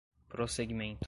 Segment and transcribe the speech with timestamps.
[0.29, 0.99] prosseguimento